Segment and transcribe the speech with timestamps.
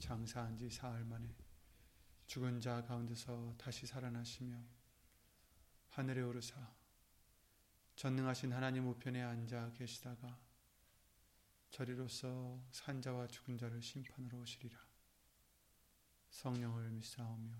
[0.00, 1.32] 장사한 지 사흘 만에
[2.26, 4.56] 죽은 자 가운데서 다시 살아나시며
[5.90, 6.74] 하늘에 오르사
[7.94, 10.40] 전능하신 하나님 우편에 앉아 계시다가
[11.70, 14.78] 저리로서 산자와 죽은 자를 심판으로 오시리라.
[16.30, 17.54] 성령을 믿사오며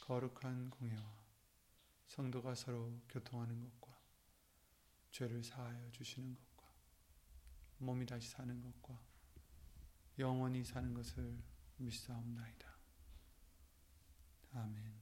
[0.00, 1.26] 거룩한 공예와
[2.06, 4.00] 성도가 서로 교통하는 것과
[5.10, 6.72] 죄를 사하여 주시는 것과
[7.78, 9.07] 몸이 다시 사는 것과
[10.18, 11.38] 영원히 사는 것을
[11.76, 12.66] 믿사옵나이다.
[14.54, 14.98] 아멘.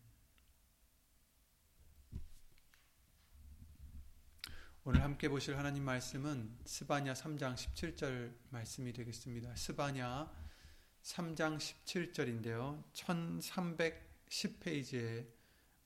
[4.85, 9.57] 오늘 함께 보실 하나님 말씀은 스바냐 3장 17절 말씀이 되겠습니다.
[9.57, 10.31] 스바냐
[11.03, 12.85] 3장 17절인데요.
[12.93, 15.27] 1310페이지에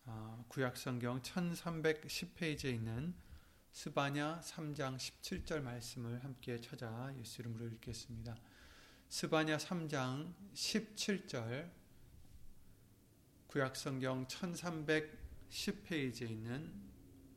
[0.07, 3.15] 아, 구약성경 1310페이지에 있는
[3.73, 8.37] 스바냐 3장 17절 말씀을 함께 찾아 예수 이름으로 읽겠습니다.
[9.11, 11.69] 스바냐 3장 17절
[13.49, 16.73] 구약성경 1310페이지에 있는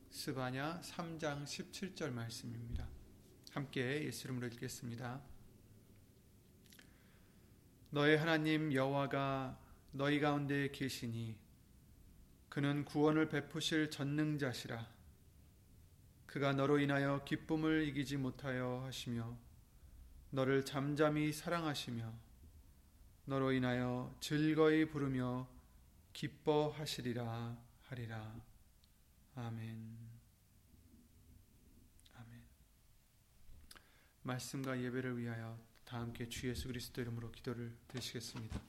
[0.08, 2.88] 스바냐 3장 17절 말씀입니다.
[3.50, 5.20] 함께 예수 이름으로 읽겠습니다.
[7.90, 9.58] 너의 하나님 여호와가
[9.90, 11.36] 너희 가운데 계시니
[12.50, 14.88] 그는 구원을 베푸실 전능자시라
[16.26, 19.36] 그가 너로 인하여 기쁨을 이기지 못하여 하시며
[20.34, 22.12] 너를 잠잠히 사랑하시며
[23.26, 25.48] 너로 인하여 즐거이 부르며
[26.12, 28.34] 기뻐하시리라 하리라.
[29.36, 29.96] 아멘.
[32.14, 32.42] 아멘.
[34.24, 38.60] 말씀과 예배를 위하여 다 함께 주 예수 그리스도 이름으로 기도를 드리시겠습니다.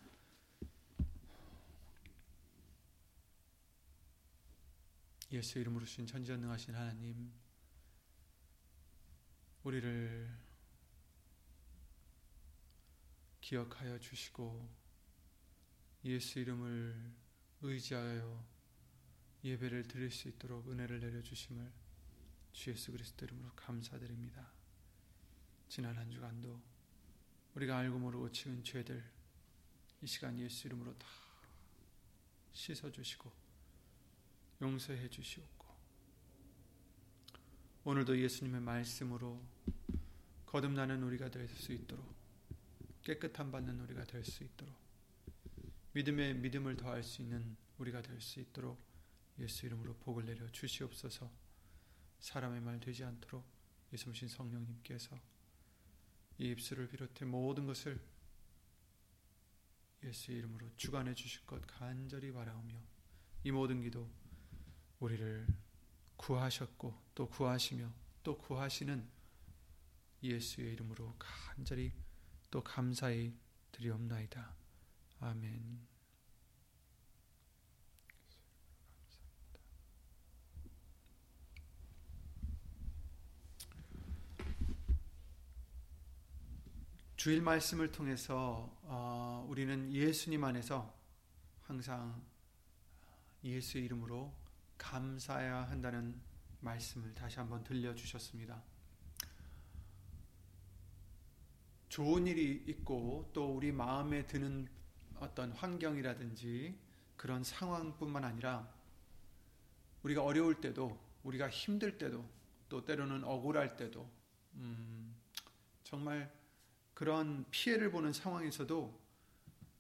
[5.32, 7.34] 예수 이름으로 신 천지전능하신 하나님
[9.64, 10.45] 우리를
[13.46, 14.68] 기억하여 주시고
[16.04, 17.14] 예수 이름을
[17.62, 18.44] 의지하여
[19.44, 21.72] 예배를 드릴 수 있도록 은혜를 내려 주심을
[22.54, 24.52] 주 예수 그리스도 이름으로 감사드립니다.
[25.70, 26.60] 지난 한 주간도
[27.54, 29.04] 우리가 알고 모르고 지은 죄들
[30.02, 31.06] 이 시간 예수 이름으로 다
[32.52, 33.32] 씻어 주시고
[34.60, 35.68] 용서해 주시옵고
[37.84, 39.40] 오늘도 예수님의 말씀으로
[40.48, 42.25] 거듭나는 우리가 될 수 있도록
[43.06, 44.76] 깨끗함 받는 우리가 될 수 있도록.
[45.94, 48.84] 믿음의 믿음을 더할 수 있는 우리가 될 수 있도록
[49.38, 51.32] 예수 이름으로 복을 내려 주시옵소서.
[52.20, 53.46] 사람의 말 되지 않도록
[53.94, 55.16] 예수신 성령님께서
[56.40, 58.02] 이 입술을 비롯해 모든 것을
[60.04, 62.76] 예수 이름으로 주관해 주실 것 간절히 바라오며
[63.44, 64.10] 이 모든 기도
[65.00, 65.48] 우리를
[66.18, 69.08] 구하셨고 또 구하시며 또 구하시는
[70.24, 71.94] 예수의 이름으로 간절히
[72.56, 73.38] 또 감사히
[73.74, 74.56] 드리옵나이다.
[75.20, 75.86] 아멘.
[87.18, 90.98] 주일 말씀을 통해서 어, 우리는 예수님 안에서
[91.64, 92.26] 항상
[93.44, 94.34] 예수 이름으로
[94.78, 96.22] 감사해야 한다는
[96.62, 98.64] 말씀을 다시 한번 들려주셨습니다.
[101.96, 104.68] 좋은 일이 있고 또 우리 마음에 드는
[105.16, 106.78] 어떤 환경이라든지
[107.16, 108.70] 그런 상황뿐만 아니라
[110.04, 112.30] 우리가 어려울 때도 우리가 힘들 때도
[112.68, 114.12] 또 때로는 억울할 때도
[114.56, 115.16] 음,
[115.86, 116.30] 정말
[116.94, 119.02] 그런 피해를 보는 상황에서도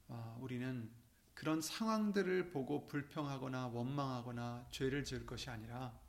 [0.08, 0.90] 아, 우리는
[1.34, 6.00] 그런 상황들을 보고 불평하거나 원망하거나 죄를 지을 것이 아니라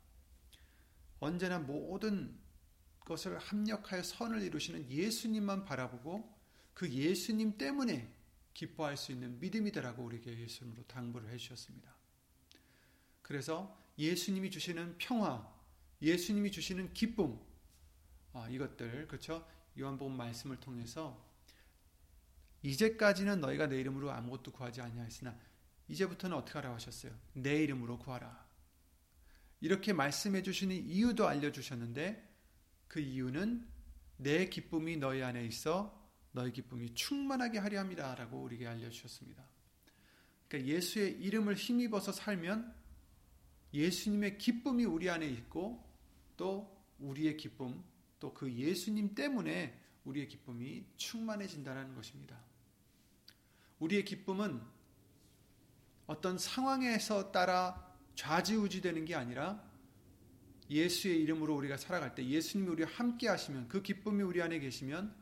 [1.19, 2.39] 언제나 모든
[3.07, 6.37] 것을 합력하여 선을 이루시는 예수님만 바라보고
[6.73, 8.13] 그 예수님 때문에
[8.53, 11.95] 기뻐할 수 있는 믿음이다라고 우리에게 예수님으로 당부를 해주셨습니다.
[13.21, 15.49] 그래서 예수님이 주시는 평화,
[16.01, 17.39] 예수님이 주시는 기쁨,
[18.33, 19.47] 아, 이것들 그렇죠?
[19.79, 21.25] 요한복음 말씀을 통해서
[22.61, 25.37] 이제까지는 너희가 내 이름으로 아무것도 구하지 아니하였으나
[25.87, 27.13] 이제부터는 어떻게 하라고 하셨어요?
[27.33, 28.45] 내 이름으로 구하라.
[29.61, 32.26] 이렇게 말씀해 주시는 이유도 알려 주셨는데
[32.87, 33.67] 그 이유는
[34.17, 35.95] 내 기쁨이 너희 안에 있어
[36.31, 39.43] 너희 기쁨이 충만하게 하려 합니다라고 우리에게 알려 주셨습니다.
[40.47, 42.73] 그러니까 예수의 이름을 힘입어서 살면
[43.73, 45.83] 예수님의 기쁨이 우리 안에 있고
[46.37, 47.83] 또 우리의 기쁨
[48.19, 52.39] 또 그 예수님 때문에 우리의 기쁨이 충만해진다는 것입니다.
[53.79, 54.61] 우리의 기쁨은
[56.07, 59.63] 어떤 상황에서 따라 좌지우지되는 게 아니라
[60.69, 65.13] 예수의 이름으로 우리가 살아갈 때 예수님이 우리와 함께 하시면 그 기쁨이 우리 안에 계시면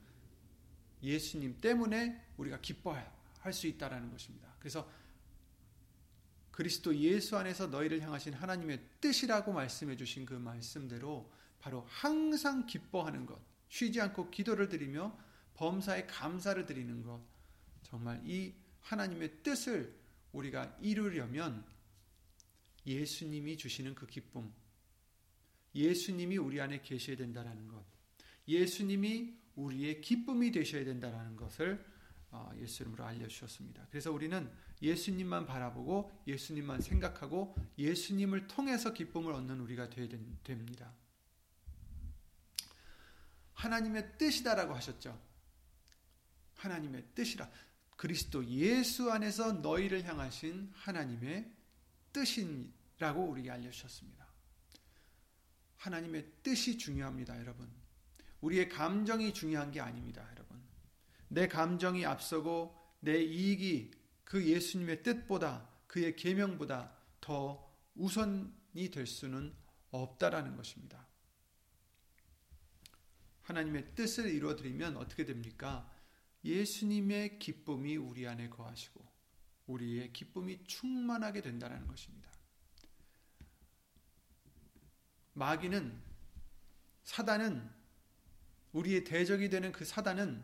[1.03, 3.11] 예수님 때문에 우리가 기뻐할
[3.51, 4.53] 수 있다라는 것입니다.
[4.59, 4.89] 그래서
[6.51, 13.39] 그리스도 예수 안에서 너희를 향하신 하나님의 뜻이라고 말씀해 주신 그 말씀대로 바로 항상 기뻐하는 것,
[13.67, 15.17] 쉬지 않고 기도를 드리며
[15.55, 17.21] 범사에 감사를 드리는 것,
[17.83, 19.93] 정말 이 하나님의 뜻을
[20.31, 21.65] 우리가 이루려면
[22.85, 24.53] 예수님이 주시는 그 기쁨,
[25.75, 27.83] 예수님이 우리 안에 계셔야 된다라는 것,
[28.47, 31.83] 예수님이 우리의 기쁨이 되셔야 된다라는 것을
[32.31, 33.87] 어, 예수 이름으로 알려주셨습니다.
[33.89, 34.51] 그래서 우리는
[34.81, 40.09] 예수님만 바라보고 예수님만 생각하고 예수님을 통해서 기쁨을 얻는 우리가 되어야
[40.43, 40.93] 됩니다.
[43.53, 45.17] 하나님의 뜻이다라고 하셨죠.
[46.55, 47.49] 하나님의 뜻이라.
[47.95, 51.49] 그리스도 예수 안에서 너희를 향하신 하나님의
[52.11, 54.24] 뜻이라고 우리에게 알려주셨습니다.
[55.85, 57.69] 하나님의 뜻이 중요합니다, 여러분.
[58.41, 60.59] 우리의 감정이 중요한 게 아닙니다, 여러분.
[61.27, 63.91] 내 감정이 앞서고 내 이익이
[64.23, 66.91] 그 예수님의 뜻보다 그의 계명보다
[67.21, 69.53] 더 우선이 될 수는
[69.91, 71.05] 없다라는 것입니다.
[73.43, 75.91] 하나님의 뜻을 이루어드리면 어떻게 됩니까?
[76.43, 79.05] 예수님의 기쁨이 우리 안에 거하시고
[79.67, 82.34] 우리의 기쁨이 충만하게 된다는 것입니다.
[85.35, 85.93] 마귀는
[87.03, 87.69] 사단은
[88.71, 90.43] 우리의 대적이 되는 그 사단은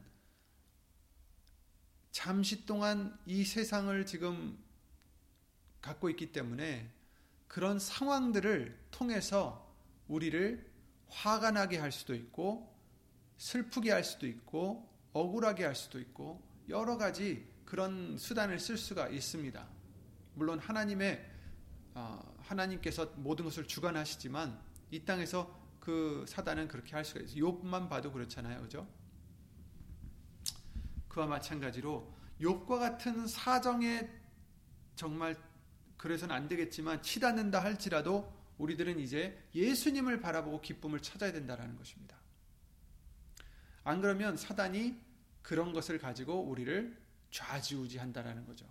[2.12, 4.58] 잠시 동안 이 세상을 지금
[5.82, 6.92] 갖고 있기 때문에
[7.48, 9.74] 그런 상황들을 통해서
[10.08, 10.70] 우리를
[11.08, 12.74] 화가 나게 할 수도 있고
[13.38, 19.68] 슬프게 할 수도 있고 억울하게 할 수도 있고 여러 가지 그런 수단을 쓸 수가 있습니다.
[20.36, 21.30] 물론 하나님의
[21.94, 27.44] 어, 하나님께서 모든 것을 주관하시지만 이 땅에서 그 사단은 그렇게 할 수가 있어요.
[27.44, 28.62] 욥만 봐도 그렇잖아요.
[28.62, 28.88] 그죠?
[31.08, 34.10] 그와 마찬가지로 욥과 같은 사정에
[34.96, 35.36] 정말
[35.98, 42.18] 그래서는 안 되겠지만 치닫는다 할지라도 우리들은 이제 예수님을 바라보고 기쁨을 찾아야 된다라는 것입니다.
[43.84, 45.00] 안 그러면 사단이
[45.42, 47.02] 그런 것을 가지고 우리를
[47.32, 48.68] 좌지우지한다라는 거죠.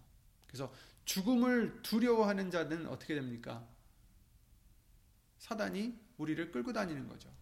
[0.46, 0.72] 그래서
[1.04, 3.66] 죽음을 두려워하는 자는 어떻게 됩니까?
[5.38, 7.32] 사단이 우리를 끌고 다니는 거죠.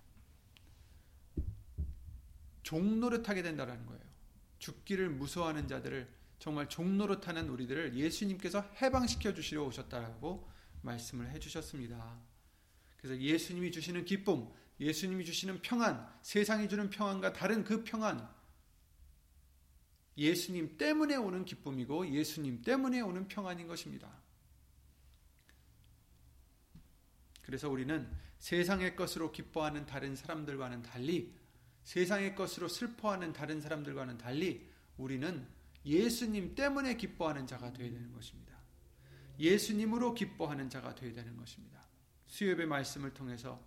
[2.62, 4.02] 종노릇하게 된다라는 거예요.
[4.58, 6.08] 죽기를 무서워하는 자들을
[6.38, 10.48] 정말 종노릇하는 우리들을 예수님께서 해방시켜 주시려 오셨다라고
[10.82, 12.20] 말씀을 해 주셨습니다.
[12.98, 14.48] 그래서 예수님이 주시는 기쁨,
[14.78, 18.28] 예수님이 주시는 평안, 세상이 주는 평안과 다른 그 평안,
[20.16, 24.08] 예수님 때문에 오는 기쁨이고 예수님 때문에 오는 평안인 것입니다.
[27.48, 28.06] 그래서 우리는
[28.36, 31.34] 세상의 것으로 기뻐하는 다른 사람들과는 달리
[31.82, 35.48] 세상의 것으로 슬퍼하는 다른 사람들과는 달리 우리는
[35.86, 38.54] 예수님 때문에 기뻐하는 자가 되어야 되는 것입니다.
[39.38, 41.88] 예수님으로 기뻐하는 자가 되어야 되는 것입니다.
[42.26, 43.66] 수요의 말씀을 통해서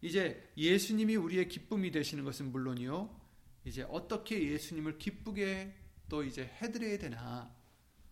[0.00, 3.20] 이제 예수님이 우리의 기쁨이 되시는 것은 물론이요.
[3.64, 5.72] 이제 어떻게 예수님을 기쁘게
[6.08, 7.54] 또 이제 해드려야 되나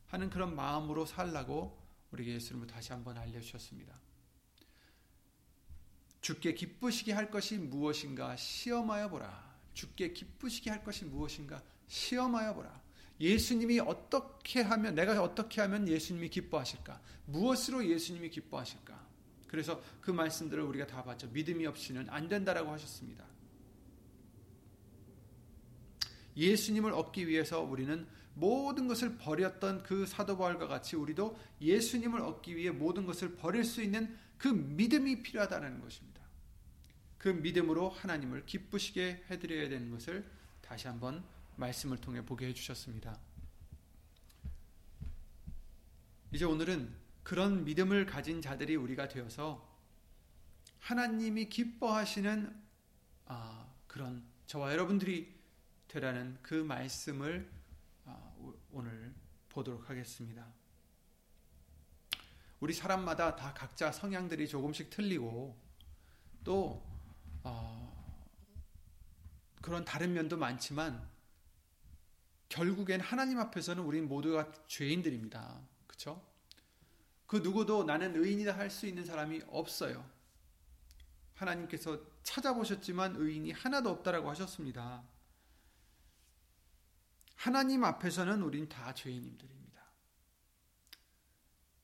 [0.06, 1.82] 하는 그런 마음으로 살라고
[2.12, 4.10] 우리에게 예수님을 다시 한번 알려주셨습니다.
[6.20, 9.50] 주께 기쁘시게 할 것이 무엇인가 시험하여 보라.
[9.72, 12.80] 주께 기쁘시게 할 것이 무엇인가 시험하여 보라.
[13.20, 17.00] 예수님이 어떻게 하면 내가 어떻게 하면 예수님이 기뻐하실까?
[17.26, 19.08] 무엇으로 예수님이 기뻐하실까?
[19.46, 21.28] 그래서 그 말씀들을 우리가 다 봤죠.
[21.28, 23.24] 믿음이 없이는 안 된다라고 하셨습니다.
[26.36, 32.70] 예수님을 얻기 위해서 우리는 모든 것을 버렸던 그 사도 바울과 같이 우리도 예수님을 얻기 위해
[32.70, 36.23] 모든 것을 버릴 수 있는 그 믿음이 필요하다는 것입니다.
[37.18, 40.26] 그 믿음으로 하나님을 기쁘시게 해드려야 되는 것을
[40.62, 41.23] 다시 한번
[41.56, 43.20] 말씀을 통해 보게 해주셨습니다.
[46.32, 46.90] 이제 오늘은
[47.23, 49.68] 그런 믿음을 가진 자들이 우리가 되어서
[50.78, 52.59] 하나님이 기뻐하시는
[53.26, 55.38] 아, 그런 저와 여러분들이
[55.87, 57.47] 되라는 그 말씀을
[58.06, 58.32] 아,
[58.73, 59.12] 오늘
[59.50, 60.60] 보도록 하겠습니다.
[62.61, 65.59] 우리 사람마다 다 각자 성향들이 조금씩 틀리고
[66.45, 66.83] 또
[67.43, 67.90] 어,
[69.62, 71.09] 그런 다른 면도 많지만
[72.50, 75.61] 결국엔 하나님 앞에서는 우린 모두가 죄인들입니다.
[75.87, 76.23] 그렇죠?
[77.26, 80.05] 그 누구도 나는 의인이다 할 수 있는 사람이 없어요.
[81.35, 85.02] 하나님께서 찾아보셨지만 의인이 하나도 없다라고 하셨습니다.
[87.37, 89.60] 하나님 앞에서는 우린 다 죄인님들입니다.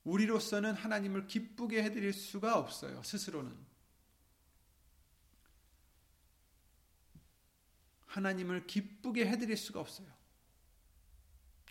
[0.07, 3.03] 우리로서는 하나님을 기쁘게 해드릴 수가 없어요.
[3.03, 3.53] 스스로는.
[8.05, 10.07] 하나님을 기쁘게 해드릴 수가 없어요.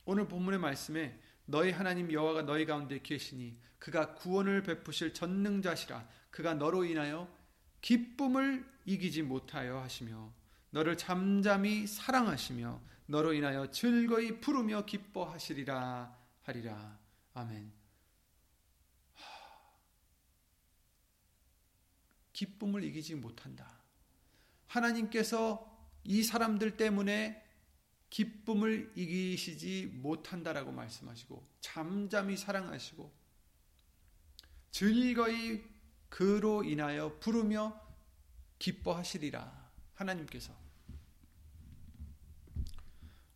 [0.05, 6.85] 오늘 본문의 말씀에 너희 하나님 여호와가 너희 가운데 계시니 그가 구원을 베푸실 전능자시라 그가 너로
[6.85, 7.35] 인하여
[7.81, 10.33] 기쁨을 이기지 못하여 하시며
[10.71, 16.99] 너를 잠잠히 사랑하시며 너로 인하여 즐거이 부르며 기뻐하시리라 하리라
[17.35, 17.76] 아멘.
[22.37, 23.67] 기쁨을 이기지 못한다.
[24.67, 25.75] 하나님께서
[26.05, 27.43] 이 사람들 때문에
[28.11, 33.11] 기쁨을 이기시지 못한다라고 말씀하시고 잠잠히 사랑하시고
[34.71, 35.65] 즐거이
[36.11, 37.81] 그로 인하여 부르며
[38.59, 40.55] 기뻐하시리라 하나님께서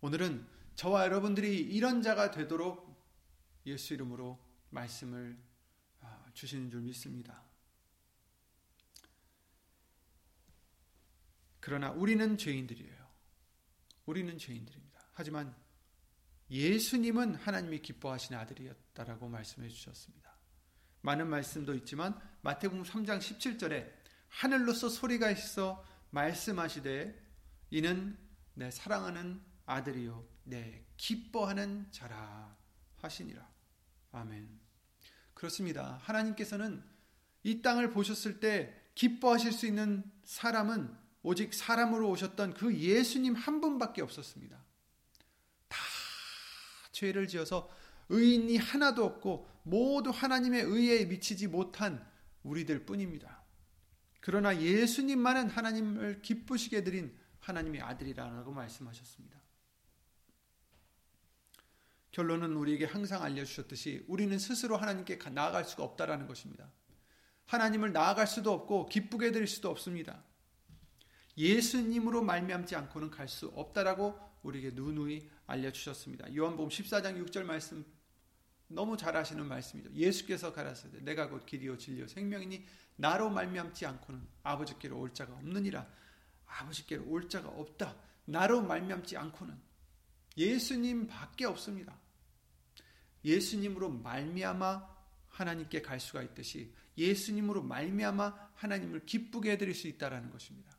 [0.03, 2.87] 오늘은 저와 여러분들이 이런 자가 되도록
[3.65, 4.39] 예수 이름으로
[4.69, 5.39] 말씀을
[6.01, 7.50] 아, 주시는 줄 믿습니다.
[11.61, 13.09] 그러나 우리는 죄인들이에요.
[14.07, 15.01] 우리는 죄인들입니다.
[15.13, 15.55] 하지만
[16.51, 20.31] 예수님은 하나님이 기뻐하시는 아들이었다라고 말씀해 주셨습니다.
[21.03, 23.91] 많은 말씀도 있지만 마태복음 3장 17절에
[24.29, 27.31] 하늘로서 소리가 있어 말씀하시되
[27.71, 28.19] 이는
[28.55, 32.57] 내 사랑하는 아들이요 내 기뻐하는 자라
[32.97, 33.49] 하시니라.
[34.13, 34.61] 아멘.
[35.35, 35.99] 그렇습니다.
[36.03, 36.83] 하나님께서는
[37.43, 44.03] 이 땅을 보셨을 때 기뻐하실 수 있는 사람은 오직 사람으로 오셨던 그 예수님 한 분밖에
[44.03, 44.57] 없었습니다.
[45.69, 45.79] 다
[46.93, 47.71] 죄를 지어서
[48.09, 52.05] 의인이 하나도 없고 모두 하나님의 의에 미치지 못한
[52.43, 53.43] 우리들 뿐입니다.
[54.21, 59.41] 그러나 예수님만은 하나님을 기쁘시게 드린 하나님의 아들이라고 말씀하셨습니다.
[62.11, 66.69] 결론은 우리에게 항상 알려주셨듯이 우리는 스스로 하나님께 나아갈 수가 없다라는 것입니다.
[67.47, 70.23] 하나님을 나아갈 수도 없고 기쁘게 드릴 수도 없습니다.
[71.37, 76.35] 예수님으로 말미암지 않고는 갈 수 없다라고 우리에게 누누이 알려주셨습니다.
[76.35, 77.85] 요한복음 14장 6절 말씀
[78.69, 79.91] 너무 잘 아시는 말씀이죠.
[79.93, 82.65] 예수께서 가라사대 내가 곧 길이요 진리요 생명이니
[82.97, 85.87] 나로 말미암지 않고는 아버지께로 올 자가 없느니라.
[86.47, 87.97] 아버지께로 올 자가 없다.
[88.25, 89.59] 나로 말미암지 않고는
[90.37, 91.99] 예수님밖에 없습니다.
[93.25, 94.89] 예수님으로 말미암아
[95.29, 100.71] 하나님께 갈 수가 있듯이 예수님으로 말미암아 하나님을 기쁘게 해드릴 수 있다라는 것입니다.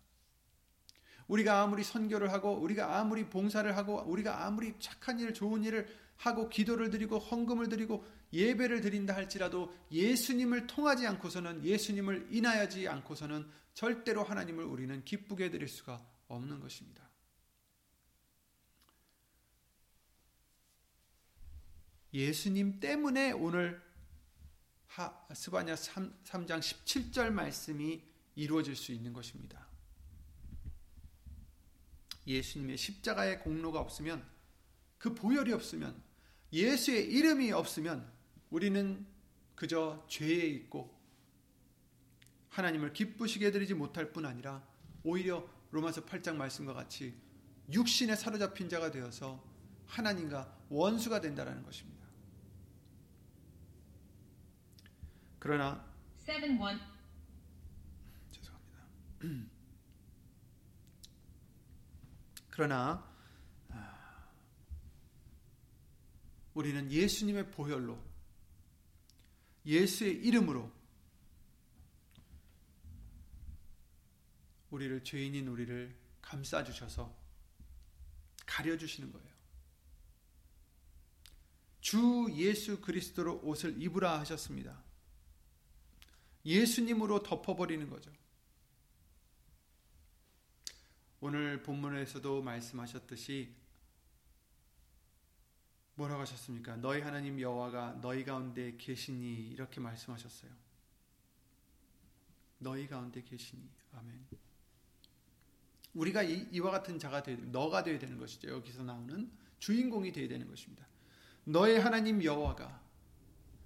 [1.31, 6.49] 우리가 아무리 선교를 하고 우리가 아무리 봉사를 하고 우리가 아무리 착한 일 좋은 일을 하고
[6.49, 14.65] 기도를 드리고 헌금을 드리고 예배를 드린다 할지라도 예수님을 통하지 않고서는 예수님을 인하여지 않고서는 절대로 하나님을
[14.65, 17.09] 우리는 기쁘게 드릴 수가 없는 것입니다.
[22.13, 23.81] 예수님 때문에 오늘
[25.33, 28.03] 스바냐 3, 장 17절 말씀이
[28.35, 29.70] 이루어질 수 있는 것입니다.
[32.27, 34.25] 예수님의 십자가의 공로가 없으면
[34.97, 36.01] 그 보혈이 없으면
[36.53, 38.11] 예수의 이름이 없으면
[38.49, 39.05] 우리는
[39.55, 40.99] 그저 죄에 있고
[42.49, 44.63] 하나님을 기쁘시게 드리지 못할 뿐 아니라
[45.03, 47.15] 오히려 로마서 8장 말씀과 같이
[47.71, 49.43] 육신에 사로잡힌 자가 되어서
[49.87, 52.01] 하나님과 원수가 된다라는 것입니다.
[55.39, 55.83] 그러나
[56.19, 56.41] 7,
[58.31, 58.79] 죄송합니다.
[62.51, 63.09] 그러나
[63.69, 64.29] 아,
[66.53, 67.97] 우리는 예수님의 보혈로
[69.65, 70.71] 예수의 이름으로
[74.69, 77.13] 우리를 죄인인 우리를 감싸 주셔서
[78.45, 79.31] 가려 주시는 거예요.
[81.79, 84.81] 주 예수 그리스도로 옷을 입으라 하셨습니다.
[86.45, 88.11] 예수님으로 덮어버리는 거죠.
[91.23, 93.53] 오늘 본문에서도 말씀하셨듯이
[95.93, 96.77] 뭐라고 하셨습니까?
[96.77, 100.51] 너희 하나님 여호와가 너희 가운데 계시니 이렇게 말씀하셨어요.
[102.57, 103.61] 너희 가운데 계시니
[103.93, 104.25] 아멘.
[105.93, 108.49] 우리가 이, 와 같은 자가 되야 너가 되어야 되는 것이죠.
[108.49, 110.87] 여기서 나오는 주인공이 되어야 되는 것입니다.
[111.43, 112.81] 너의 하나님 여호와가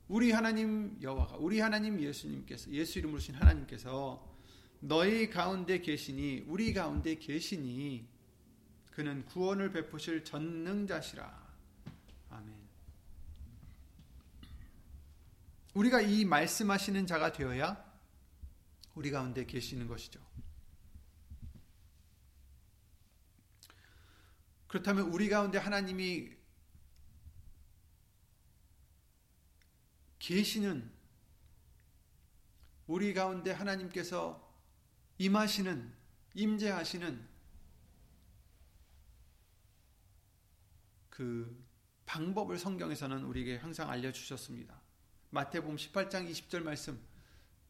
[0.09, 4.34] 우리 하나님 여호와가 우리 하나님 예수님께서 예수 이름으로 신 하나님께서
[4.79, 8.07] 너희 가운데 계시니 우리 가운데 계시니
[8.91, 11.45] 그는 구원을 베푸실 전능자시라.
[12.29, 12.55] 아멘.
[15.73, 17.83] 우리가 이 말씀하시는 자가 되어야
[18.93, 20.25] 우리 가운데 계시는 것이죠.
[24.67, 26.31] 그렇다면 우리 가운데 하나님이
[30.19, 30.91] 계시는
[32.87, 34.44] 우리 가운데 하나님께서
[35.17, 35.93] 임하시는
[36.33, 37.27] 임재하시는
[41.09, 41.65] 그
[42.05, 44.81] 방법을 성경에서는 우리에게 항상 알려 주셨습니다.
[45.29, 46.99] 마태복음 18장 20절 말씀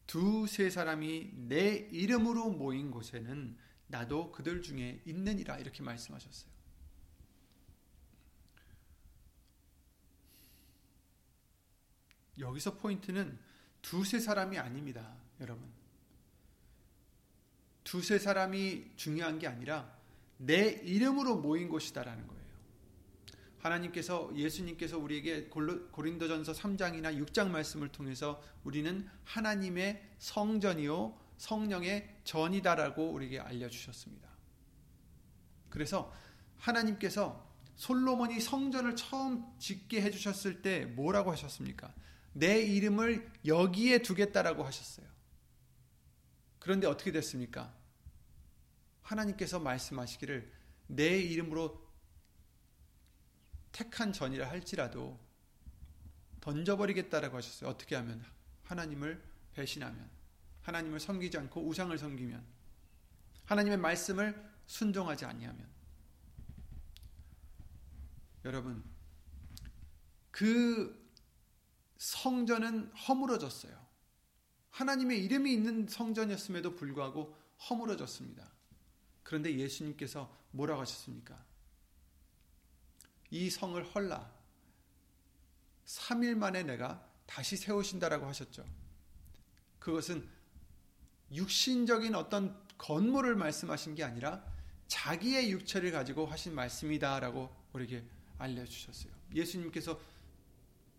[0.06, 3.56] 두 세 사람이 내 이름으로 모인 곳에는
[3.88, 6.50] 나도 그들 중에 있느니라 이렇게 말씀하셨어요.
[12.38, 13.38] 여기서 포인트는
[13.82, 15.72] 두세 사람이 아닙니다, 여러분.
[17.86, 19.88] 두세 사람이 중요한 게 아니라
[20.38, 22.42] 내 이름으로 모인 곳이다라는 거예요.
[23.58, 33.68] 하나님께서 예수님께서 우리에게 고린도전서 3장이나 6장 말씀을 통해서 우리는 하나님의 성전이요 성령의 전이다라고 우리에게 알려
[33.68, 34.28] 주셨습니다.
[35.70, 36.12] 그래서
[36.56, 41.94] 하나님께서 솔로몬이 성전을 처음 짓게 해 주셨을 때 뭐라고 하셨습니까?
[42.32, 45.06] 내 이름을 여기에 두겠다라고 하셨어요.
[46.66, 47.72] 그런데 어떻게 됐습니까?
[49.02, 50.52] 하나님께서 말씀하시기를
[50.88, 51.80] 내 이름으로
[53.70, 55.16] 택한 전이라 할지라도
[56.40, 57.70] 던져버리겠다라고 하셨어요.
[57.70, 58.20] 어떻게 하면
[58.64, 59.22] 하나님을
[59.54, 60.10] 배신하면
[60.62, 62.44] 하나님을 섬기지 않고 우상을 섬기면
[63.44, 65.68] 하나님의 말씀을 순종하지 아니하면
[68.44, 68.82] 여러분
[70.32, 71.12] 그
[71.98, 73.85] 성전은 허물어졌어요.
[74.76, 77.34] 하나님의 이름이 있는 성전이었음에도 불구하고
[77.70, 78.46] 허물어졌습니다.
[79.22, 81.42] 그런데 예수님께서 뭐라고 하셨습니까?
[83.30, 84.30] 이 성을 헐라.
[85.86, 88.66] 3일 만에 내가 다시 세우신다라고 하셨죠.
[89.78, 90.28] 그것은
[91.32, 94.44] 육신적인 어떤 건물을 말씀하신 게 아니라
[94.88, 98.04] 자기의 육체를 가지고 하신 말씀이다라고 우리에게
[98.36, 99.10] 알려주셨어요.
[99.34, 99.98] 예수님께서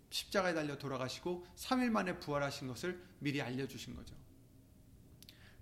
[0.10, 4.16] 십자가에 달려 돌아가시고 3일 만에 부활하신 것을 미리 알려주신 거죠.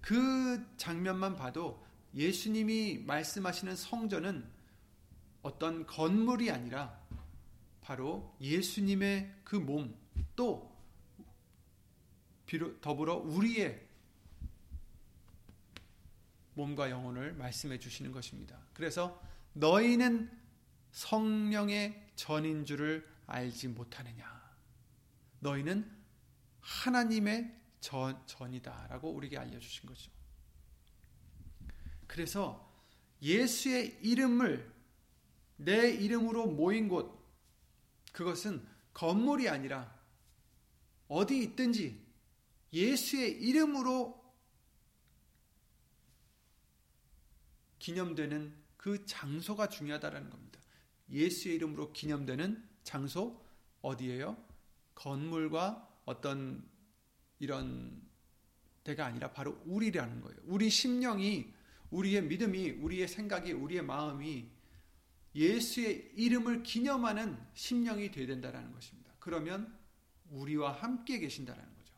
[0.01, 4.47] 그 장면만 봐도 예수님이 말씀하시는 성전은
[5.41, 6.99] 어떤 건물이 아니라
[7.81, 9.95] 바로 예수님의 그 몸,
[10.35, 10.75] 또
[12.81, 13.85] 더불어 우리의
[16.53, 18.57] 몸과 영혼을 말씀해 주시는 것입니다.
[18.73, 19.21] 그래서
[19.53, 20.31] 너희는
[20.91, 24.55] 성령의 전인 줄을 알지 못하느냐.
[25.39, 25.89] 너희는
[26.61, 30.11] 하나님의 전, 전이다라고 우리에게 알려주신 거죠.
[32.07, 32.73] 그래서
[33.21, 34.73] 예수의 이름을
[35.57, 37.23] 내 이름으로 모인 곳,
[38.11, 39.93] 그것은 건물이 아니라
[41.07, 42.03] 어디 있든지
[42.73, 44.23] 예수의 이름으로
[47.79, 50.59] 기념되는 그 장소가 중요하다는 겁니다.
[51.09, 53.43] 예수의 이름으로 기념되는 장소
[53.81, 54.37] 어디예요?
[54.93, 56.63] 건물과 어떤
[57.39, 58.01] 이런
[58.85, 60.37] 데가 아니라 바로 우리라는 거예요.
[60.45, 61.51] 우리 심령이,
[61.89, 64.49] 우리의 믿음이, 우리의 생각이, 우리의 마음이
[65.33, 69.11] 예수의 이름을 기념하는 심령이 되어야 된다는 것입니다.
[69.19, 69.77] 그러면
[70.29, 71.93] 우리와 함께 계신다는 거죠.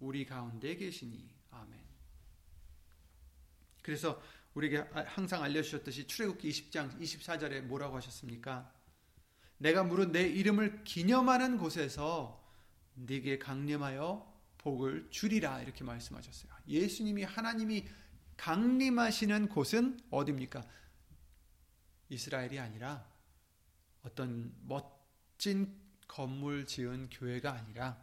[0.00, 1.78] 우리 가운데 계시니 아멘.
[3.82, 4.20] 그래서
[4.54, 8.81] 우리에게 항상 알려주셨듯이 출애굽기 20장 24절에 뭐라고 하셨습니까?
[9.62, 12.44] 내가 물은 내 이름을 기념하는 곳에서
[12.94, 16.52] 네게 강림하여 복을 주리라 이렇게 말씀하셨어요.
[16.66, 17.86] 예수님이 하나님이
[18.36, 20.64] 강림하시는 곳은 어디입니까?
[22.08, 23.06] 이스라엘이 아니라
[24.02, 28.02] 어떤 멋진 건물 지은 교회가 아니라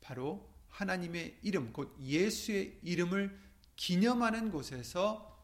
[0.00, 3.38] 바로 하나님의 이름, 곧 예수의 이름을
[3.76, 5.38] 기념하는 곳에서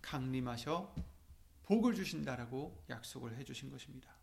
[0.00, 0.94] 강림하셔
[1.64, 4.14] 복을 주신다라고 약속을 해 주신 것입니다.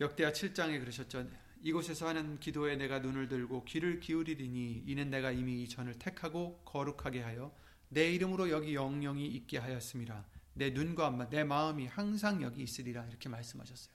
[0.00, 1.28] 역대하 7장에 그러셨죠.
[1.62, 7.20] 이곳에서 하는 기도에 내가 눈을 들고 귀를 기울이리니 이는 내가 이미 이 전을 택하고 거룩하게
[7.20, 7.54] 하여
[7.90, 10.26] 내 이름으로 여기 영영이 있게 하였습니다.
[10.54, 13.94] 내 눈과 내 마음이 항상 여기 있으리라 이렇게 말씀하셨어요.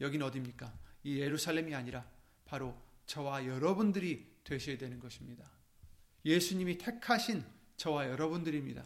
[0.00, 0.72] 여긴 어디입니까?
[1.04, 2.04] 이 예루살렘이 아니라
[2.44, 5.48] 바로 저와 여러분들이 되셔야 되는 것입니다.
[6.24, 7.44] 예수님이 택하신
[7.80, 8.84] 저와 여러분들입니다.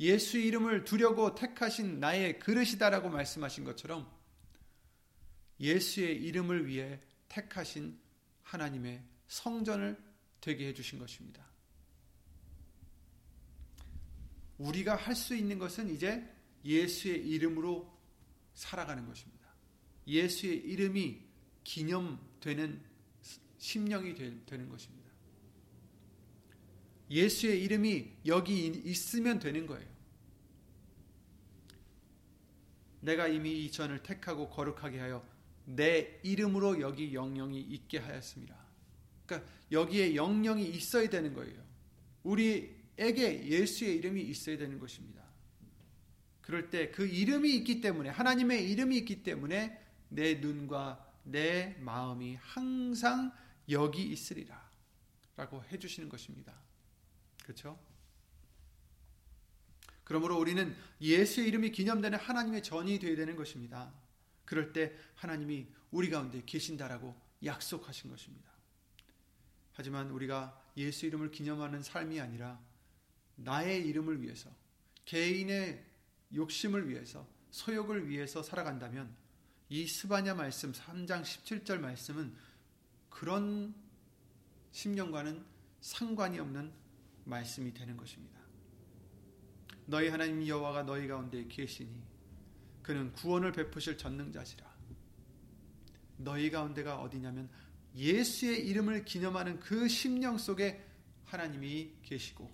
[0.00, 4.10] 예수 이름을 두려고 택하신 나의 그릇이다라고 말씀하신 것처럼
[5.60, 8.00] 예수의 이름을 위해 택하신
[8.42, 10.02] 하나님의 성전을
[10.40, 11.44] 되게 해주신 것입니다.
[14.56, 16.26] 우리가 할 수 있는 것은 이제
[16.64, 17.94] 예수의 이름으로
[18.54, 19.48] 살아가는 것입니다.
[20.06, 21.20] 예수의 이름이
[21.62, 22.82] 기념되는
[23.58, 24.14] 심령이
[24.46, 24.99] 되는 것입니다.
[27.10, 29.88] 예수의 이름이 여기 있으면 되는 거예요.
[33.00, 35.26] 내가 이미 이 전을 택하고 거룩하게 하여
[35.64, 38.56] 내 이름으로 여기 영영이 있게 하였습니다.
[39.26, 41.62] 그러니까 여기에 영영이 있어야 되는 거예요.
[42.22, 45.20] 우리에게 예수의 이름이 있어야 되는 것입니다.
[46.42, 53.32] 그럴 때 그 이름이 있기 때문에 하나님의 이름이 있기 때문에 내 눈과 내 마음이 항상
[53.68, 54.68] 여기 있으리라
[55.36, 56.52] 라고 해주시는 것입니다.
[57.50, 57.76] 그렇죠?
[60.04, 63.92] 그러므로 우리는 예수의 이름이 기념되는 하나님의 전이 되어야 되는 것입니다.
[64.44, 68.50] 그럴 때 하나님이 우리 가운데 계신다라고 약속하신 것입니다.
[69.72, 72.60] 하지만 우리가 예수 이름을 기념하는 삶이 아니라
[73.34, 74.50] 나의 이름을 위해서
[75.06, 75.84] 개인의
[76.34, 79.12] 욕심을 위해서 소욕을 위해서 살아간다면
[79.68, 82.32] 이 스바냐 말씀 3장 17절 말씀은
[83.08, 83.74] 그런
[84.70, 85.44] 심령과는
[85.80, 86.79] 상관이 없는
[87.24, 88.40] 말씀이 되는 것입니다.
[89.86, 92.02] 너희 하나님 여호와가 너희 가운데 계시니
[92.82, 94.70] 그는 구원을 베푸실 전능자시라.
[96.18, 97.48] 너희 가운데가 어디냐면
[97.94, 100.86] 예수의 이름을 기념하는 그 심령 속에
[101.24, 102.50] 하나님이 계시고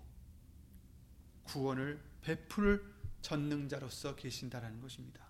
[1.45, 5.27] 구원을 베풀 전능자로서 계신다라는 것입니다.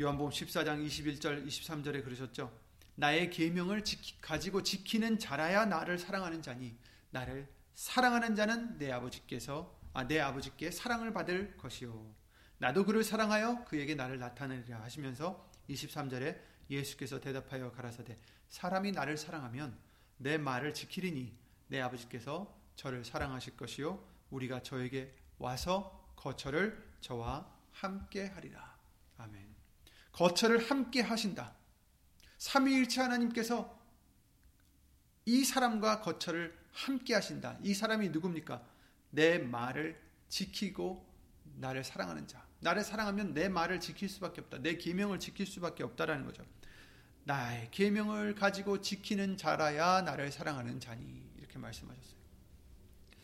[0.00, 2.63] 요한복음 14장 21절 23절에 그러셨죠.
[2.96, 6.76] 나의 계명을 지키, 가지고 지키는 자라야 나를 사랑하는 자니
[7.10, 12.14] 나를 사랑하는 자는 내 아버지께서 아, 내 아버지께 사랑을 받을 것이요
[12.58, 19.76] 나도 그를 사랑하여 그에게 나를 나타내리라 하시면서 23절에 예수께서 대답하여 가라사대 사람이 나를 사랑하면
[20.16, 21.36] 내 말을 지키리니
[21.68, 28.74] 내 아버지께서 저를 사랑하실 것이요 우리가 저에게 와서 거처를 저와 함께 하리라
[29.18, 29.54] 아멘.
[30.12, 31.54] 거처를 함께 하신다.
[32.44, 33.74] 삼위일체 하나님께서
[35.24, 37.56] 이 사람과 거처를 함께 하신다.
[37.62, 38.62] 이 사람이 누굽니까?
[39.08, 41.08] 내 말을 지키고
[41.56, 42.46] 나를 사랑하는 자.
[42.60, 44.58] 나를 사랑하면 내 말을 지킬 수밖에 없다.
[44.58, 46.44] 내 계명을 지킬 수밖에 없다라는 거죠.
[47.24, 52.18] 나의 계명을 가지고 지키는 자라야 나를 사랑하는 자니 이렇게 말씀하셨어요.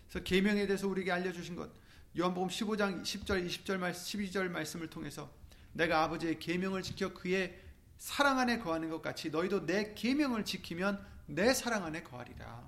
[0.08, 1.70] 그래서 계명에 대해서 우리에게 알려 주신 것
[2.18, 5.30] 요한복음 15장 10절 20절 말씀 12절 말씀을 통해서
[5.74, 7.69] 내가 아버지의 계명을 지켜 그의
[8.00, 12.66] 사랑 안에 거하는 것 같이 너희도 내 계명을 지키면 내 사랑 안에 거하리라.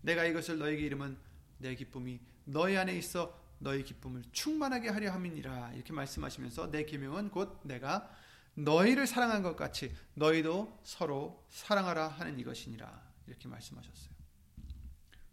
[0.00, 1.18] 내가 이것을 너에게 이름은
[1.58, 5.72] 내 기쁨이 너희 안에 있어 너희 기쁨을 충만하게 하려 함이니라.
[5.74, 8.08] 이렇게 말씀하시면서 내 계명은 곧 내가
[8.54, 13.10] 너희를 사랑한 것 같이 너희도 서로 사랑하라 하는 이것이니라.
[13.26, 14.14] 이렇게 말씀하셨어요.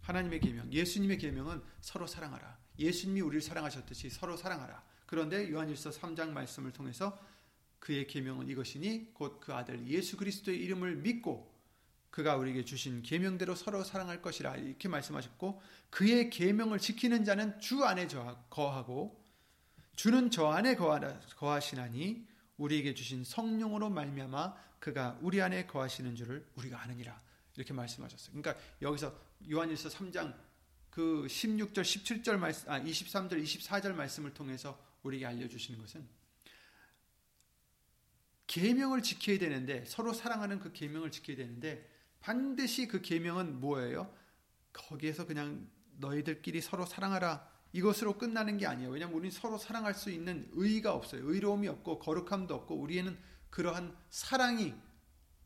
[0.02, 2.58] 하나님의 계명, 예수님의 계명은 서로 사랑하라.
[2.80, 4.84] 예수님이 우리를 사랑하셨듯이 서로 사랑하라.
[5.06, 7.18] 그런데 요한일서 3장 말씀을 통해서
[7.80, 11.56] 그의 계명은 이것이니 곧 그 아들 예수 그리스도의 이름을 믿고
[12.10, 18.08] 그가 우리에게 주신 계명대로 서로 사랑할 것이라 이렇게 말씀하셨고 그의 계명을 지키는 자는 주 안에
[18.50, 19.24] 거하고
[19.96, 27.22] 주는 저 안에 거하시나니 우리에게 주신 성령으로 말미암아 그가 우리 안에 거하시는 줄을 우리가 아느니라
[27.56, 28.42] 이렇게 말씀하셨어요.
[28.42, 29.16] 그러니까 여기서
[29.50, 30.36] 요한일서 3장
[30.90, 36.17] 그 16절 17절 말씀 아 23절 24절 말씀을 통해서 우리에게 알려 주시는 것은
[38.48, 44.14] 계명을 지켜야 되는데 서로 사랑하는 그 계명을 지켜야 되는데 반드시 그 계명은 뭐예요?
[44.74, 48.90] 거기에서 그냥 너희들끼리 서로 사랑하라 이것으로 끝나는 게 아니에요.
[48.90, 51.30] 왜냐하면 우리는 서로 사랑할 수 있는 의가 없어요.
[51.30, 53.18] 의로움이 없고 거룩함도 없고 우리에는
[53.50, 54.74] 그러한 사랑이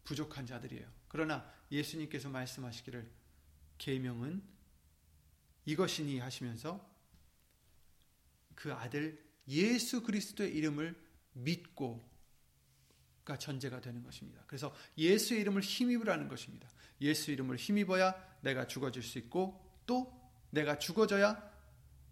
[0.03, 0.87] 부족한 자들이에요.
[1.07, 3.09] 그러나 예수님께서 말씀하시기를
[3.77, 4.43] 계명은
[5.65, 6.89] 이것이니 하시면서
[8.55, 10.95] 그 아들 예수 그리스도의 이름을
[11.33, 12.10] 믿고
[13.23, 14.43] 가 전제가 되는 것입니다.
[14.47, 16.67] 그래서 예수 이름을 힘입으라는 것입니다.
[17.01, 20.11] 예수 이름을 힘입어야 내가 죽어질 수 있고 또
[20.49, 21.51] 내가 죽어져야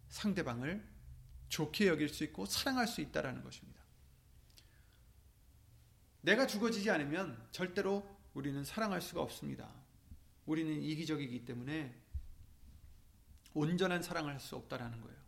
[0.10, 0.88] 상대방을
[1.50, 3.80] 좋게 여길 수 있고 사랑할 수 있다라는 것입니다.
[6.22, 9.70] 내가 죽어지지 않으면 절대로 우리는 사랑할 수가 없습니다.
[10.46, 11.96] 우리는 이기적이기 때문에
[13.54, 15.19] 온전한 사랑을 할 수 없다라는 거예요.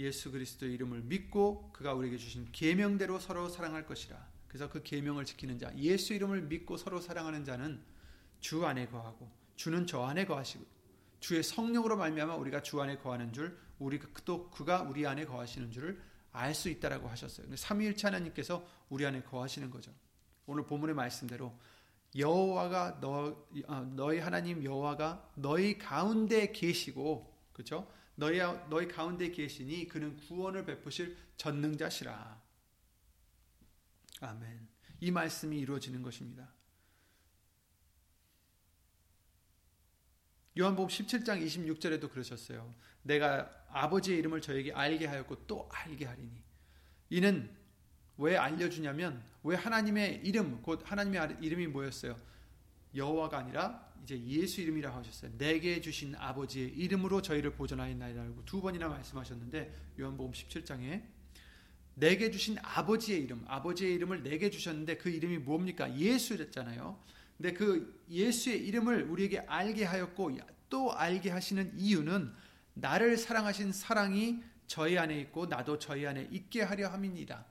[0.00, 4.28] 예수 그리스도의 이름을 믿고 그가 우리에게 주신 계명대로 서로 사랑할 것이라.
[4.48, 7.80] 그래서 그 계명을 지키는 자, 예수 이름을 믿고 서로 사랑하는 자는
[8.40, 10.64] 주 안에 거하고 주는 저 안에 거하시고
[11.20, 16.00] 주의 성령으로 말미암아 우리가 주 안에 거하는 줄, 우리 또 그가 우리 안에 거하시는 줄을
[16.32, 17.54] 알 수 있다라고 하셨어요.
[17.54, 19.92] 삼위일체 하나님께서 우리 안에 거하시는 거죠.
[20.46, 21.52] 오늘 본문의 말씀대로
[22.16, 27.86] 여호와가 너 어, 너희 하나님 여호와가 너희 가운데 계시고 그렇죠?
[28.20, 32.38] 너희 너희 가운데 계시니 그는 구원을 베푸실 전능자시라.
[34.20, 34.68] 아멘.
[35.00, 36.52] 이 말씀이 이루어지는 것입니다.
[40.58, 42.74] 요한복음 17장 26절에도 그러셨어요.
[43.02, 46.42] 내가 아버지의 이름을 저에게 알게 하였고 또 알게 하리니.
[47.08, 47.56] 이는
[48.18, 52.20] 왜 알려주냐면 왜 하나님의 이름 곧 하나님의 이름이 뭐였어요?
[52.94, 55.32] 여호와가 아니라 이제 예수 이름이라고 하셨어요.
[55.38, 61.02] 내게 주신 아버지의 이름으로 저희를 보존하였나이다라고 두 번이나 말씀하셨는데 요한복음 17장에
[61.94, 65.94] 내게 주신 아버지의 이름, 아버지의 이름을 내게 주셨는데 그 이름이 뭡니까?
[65.94, 66.98] 예수였잖아요.
[67.36, 72.32] 근데 그 예수의 이름을 우리에게 알게 하였고 또 알게 하시는 이유는
[72.74, 77.44] 나를 사랑하신 사랑이 저희 안에 있고 나도 저희 안에 있게 하려 함이니라.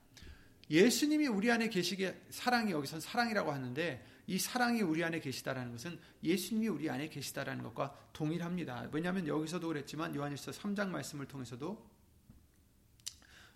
[0.71, 6.67] 예수님이 우리 안에 계시게 사랑이 여기선 사랑이라고 하는데 이 사랑이 우리 안에 계시다라는 것은 예수님이
[6.67, 8.87] 우리 안에 계시다라는 것과 동일합니다.
[8.91, 11.89] 왜냐하면 여기서도 그랬지만 요한일서 3장 말씀을 통해서도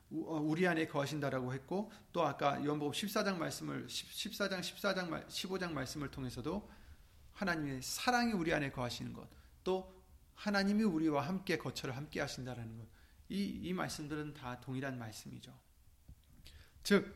[0.09, 6.67] 어, 우리 안에 거하신다라고 했고 또 아까 요한복음 14장 말씀을 14장 14장 15장 말씀을 통해서도
[7.33, 9.29] 하나님의 사랑이 우리 안에 거하시는 것,
[9.63, 9.93] 또
[10.33, 12.87] 하나님이 우리와 함께 거처를 함께 하신다라는 것.
[13.29, 15.53] 이, 이 말씀들은 다 동일한 말씀이죠.
[16.81, 17.15] 즉,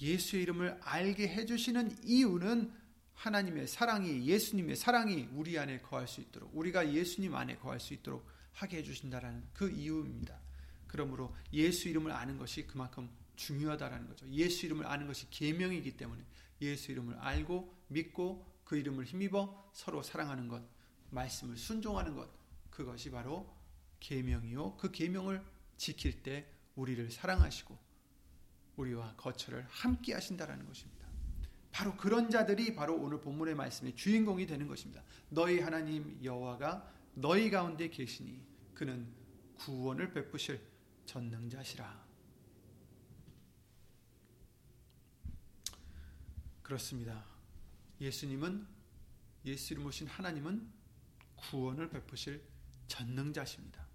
[0.00, 2.72] 예수의 이름을 알게 해주시는 이유는
[3.14, 8.24] 하나님의 사랑이, 예수님의 사랑이 우리 안에 거할 수 있도록, 우리가 예수님 안에 거할 수 있도록
[8.52, 10.38] 하게 해주신다라는 그 이유입니다.
[10.86, 14.28] 그러므로 예수 이름을 아는 것이 그만큼 중요하다라는 거죠.
[14.30, 16.22] 예수 이름을 아는 것이 계명이기 때문에
[16.60, 20.62] 예수 이름을 알고 믿고 그 이름을 힘입어 서로 사랑하는 것,
[21.10, 22.28] 말씀을 순종하는 것,
[22.70, 23.52] 그것이 바로
[24.00, 24.76] 계명이요.
[24.76, 25.42] 그 계명을
[25.76, 27.87] 지킬 때 우리를 사랑하시고
[28.78, 31.06] 우리와 거처를 함께 하신다라는 것입니다.
[31.70, 35.02] 바로 그런 자들이 바로 오늘 본문의 말씀의 주인공이 되는 것입니다.
[35.28, 38.40] 너희 하나님 여호와가 너희 가운데 계시니
[38.74, 39.06] 그는
[39.56, 40.60] 구원을 베푸실
[41.04, 42.06] 전능자시라.
[46.62, 47.24] 그렇습니다.
[48.00, 48.66] 예수님은
[49.44, 50.70] 예수 이름 오신 하나님은
[51.36, 52.42] 구원을 베푸실
[52.86, 53.86] 전능자십니다.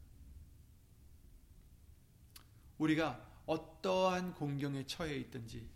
[2.78, 5.70] 우리가 어떠한 공경에 처해 있든지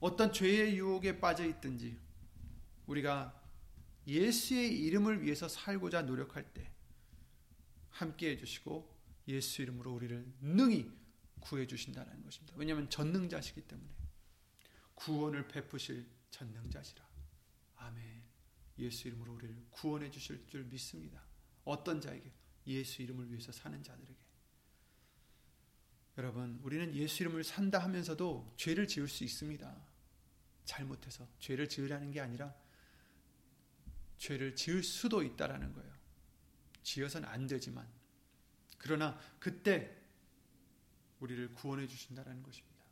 [0.00, 1.96] 어떤 죄의 유혹에 빠져 있든지
[2.86, 3.38] 우리가
[4.06, 6.70] 예수의 이름을 위해서 살고자 노력할 때
[7.90, 10.90] 함께 해주시고 예수 이름으로 우리를 능히
[11.40, 12.54] 구해 주신다는 것입니다.
[12.56, 13.88] 왜냐하면 전능자시기 때문에
[14.94, 17.08] 구원을 베푸실 전능자시라.
[17.76, 18.22] 아멘.
[18.78, 21.22] 예수 이름으로 우리를 구원해 주실 줄 믿습니다.
[21.64, 22.32] 어떤 자에게
[22.66, 24.19] 예수 이름을 위해서 사는 자들에게
[26.20, 29.74] 여러분, 우리는 예수 이름을 산다 하면서도 죄를 지을 수 있습니다.
[30.66, 32.54] 잘못해서 죄를 지으라는 게 아니라
[34.18, 35.90] 죄를 지을 수도 있다라는 거예요.
[36.82, 37.88] 지어서는 안 되지만
[38.76, 39.96] 그러나 그때
[41.20, 42.84] 우리를 구원해 주신다라는 것입니다.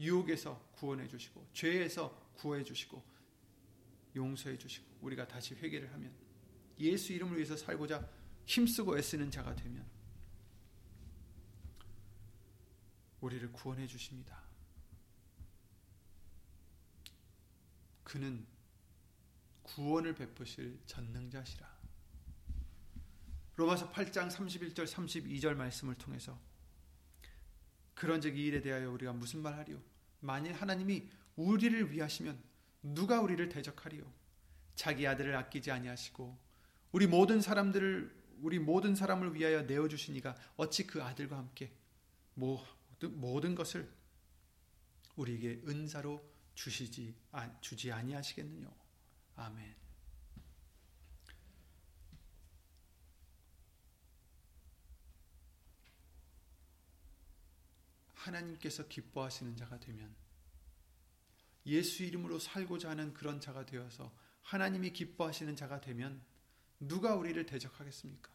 [0.00, 3.04] 유혹에서 구원해 주시고 죄에서 구해 주시고
[4.16, 6.12] 용서해 주시고 우리가 다시 회개를 하면
[6.80, 8.10] 예수 이름을 위해서 살고자
[8.46, 9.91] 힘쓰고 애쓰는 자가 되면
[13.22, 14.42] 우리를 구원해 주십니다.
[18.02, 18.44] 그는
[19.62, 21.72] 구원을 베푸실 전능자시라.
[23.56, 26.38] 로마서 8장 31절 32절 말씀을 통해서
[27.94, 29.80] 그런즉 이 일에 대하여 우리가 무슨 말하리요?
[30.20, 32.42] 만일 하나님이 우리를 위하시면
[32.82, 34.02] 누가 우리를 대적하리요?
[34.74, 36.36] 자기 아들을 아끼지 아니하시고
[36.90, 41.72] 우리 모든 사람들을 우리 모든 사람을 위하여 내어 주시니가 어찌 그 아들과 함께
[42.34, 43.92] 모든 모든 것을
[45.16, 47.14] 우리에게 은사로 주시지
[47.60, 48.70] 주지 아니하시겠느냐?
[49.36, 49.82] 아멘.
[58.14, 60.14] 하나님께서 기뻐하시는 자가 되면
[61.66, 66.22] 예수 이름으로 살고자 하는 그런 자가 되어서 하나님이 기뻐하시는 자가 되면
[66.80, 68.30] 누가 우리를 대적하겠습니까?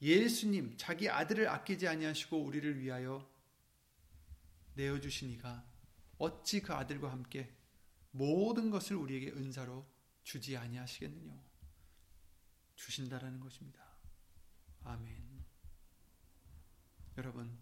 [0.00, 3.28] 예수님 자기 아들을 아끼지 아니하시고 우리를 위하여
[4.74, 5.64] 내어 주시니가
[6.18, 7.52] 어찌 그 아들과 함께
[8.10, 9.86] 모든 것을 우리에게 은사로
[10.22, 11.48] 주지 아니하시겠느냐
[12.76, 13.84] 주신다라는 것입니다.
[14.84, 15.44] 아멘.
[17.18, 17.58] 여러분,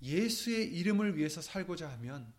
[0.00, 2.32] 예수의 이름을 위해서 살고자 하면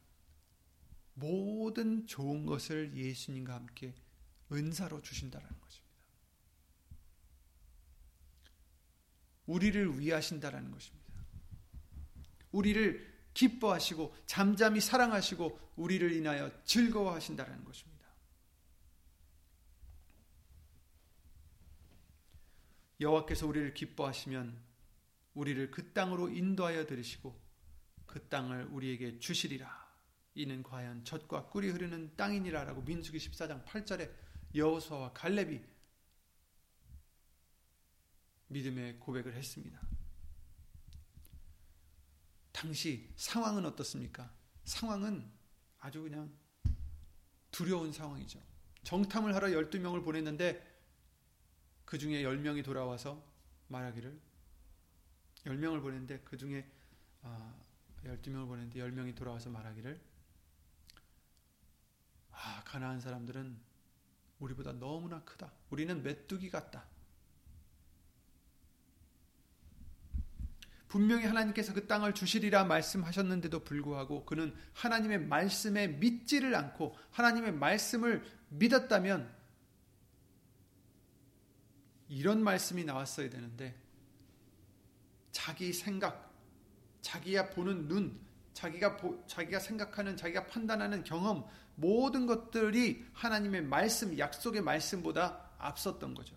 [1.14, 3.94] 모든 좋은 것을 예수님과 함께
[4.52, 5.90] 은사로 주신다는 것입니다.
[9.50, 11.10] 우리를 위하신다라는 것입니다.
[12.52, 18.08] 우리를 기뻐하시고 잠잠히 사랑하시고 우리를 인하여 즐거워하신다라는 것입니다.
[23.00, 24.56] 여호와께서 우리를 기뻐하시면
[25.34, 27.40] 우리를 그 땅으로 인도하여 들으시고
[28.06, 29.90] 그 땅을 우리에게 주시리라.
[30.36, 34.12] 이는 과연 젖과 꿀이 흐르는 땅이니라라고 민수기 14장 8절에
[34.54, 35.60] 여호수아와 갈렙이
[38.50, 39.80] 믿음의 고백을 했습니다.
[42.52, 44.32] 당시 상황은 어떻습니까?
[44.66, 45.32] 상황은
[45.80, 46.32] 아주 그냥
[47.52, 48.42] 두려운 상황이죠.
[48.84, 50.68] 정탐을 하러 12명을 보냈는데
[51.86, 53.24] 그 중에 10명이 돌아와서
[53.68, 54.20] 말하기를
[55.46, 56.70] 10명을 보냈는데 그 중에
[57.22, 57.56] 아,
[58.04, 60.00] 12명을 보냈는데 10명이 돌아와서 말하기를
[62.32, 63.60] 아, 가나안 사람들은
[64.40, 65.52] 우리보다 너무나 크다.
[65.70, 66.88] 우리는 메뚜기 같다.
[70.90, 79.32] 분명히 하나님께서 그 땅을 주시리라 말씀하셨는데도 불구하고 그는 하나님의 말씀에 믿지를 않고 하나님의 말씀을 믿었다면
[82.10, 83.80] 이런 말씀이 나왔어야 되는데
[85.32, 86.34] 자기 생각,
[87.02, 88.20] 자기가 보는 눈,
[88.54, 96.36] 자기가 보, 자기가 생각하는 자기가 판단하는 경험 모든 것들이 하나님의 말씀, 약속의 말씀보다 앞섰던 거죠.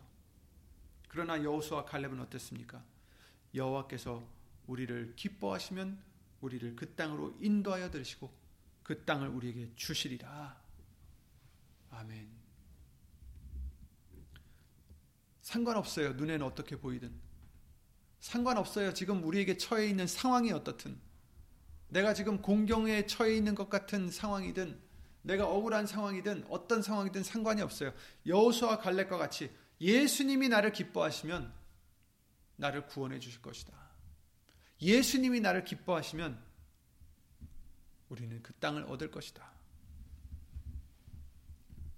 [1.08, 2.84] 그러나 여호수아 칼렙은 어땠습니까?
[3.54, 6.02] 여호와께서 우리를 기뻐하시면
[6.40, 8.32] 우리를 그 땅으로 인도하여 들으시고
[8.82, 10.60] 그 땅을 우리에게 주시리라.
[11.90, 12.28] 아멘.
[15.42, 16.14] 상관없어요.
[16.14, 17.12] 눈에는 어떻게 보이든.
[18.20, 18.94] 상관없어요.
[18.94, 20.98] 지금 우리에게 처해 있는 상황이 어떻든.
[21.88, 24.80] 내가 지금 공경에 처해 있는 것 같은 상황이든
[25.22, 27.92] 내가 억울한 상황이든 어떤 상황이든 상관이 없어요.
[28.26, 31.52] 여호수아 갈렙과 같이 예수님이 나를 기뻐하시면
[32.56, 33.91] 나를 구원해 주실 것이다.
[34.82, 36.42] 예수님이 나를 기뻐하시면
[38.08, 39.50] 우리는 그 땅을 얻을 것이다.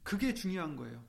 [0.03, 1.03] 그게 중요한 거예요.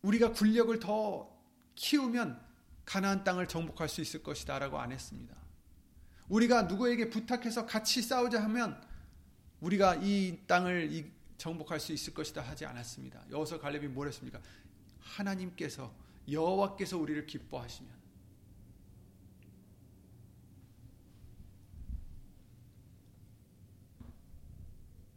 [0.00, 1.30] 우리가 군력을 더
[1.74, 2.42] 키우면
[2.86, 5.36] 가나안 땅을 정복할 수 있을 것이다라고 안 했습니다.
[6.28, 8.82] 우리가 누구에게 부탁해서 같이 싸우자 하면
[9.60, 13.24] 우리가 이 땅을 정복할 수 있을 것이다 하지 않았습니다.
[13.30, 14.40] 여호서 갈렙이 뭘 했습니까?
[15.00, 15.94] 하나님께서
[16.30, 18.05] 여호와께서 우리를 기뻐하시면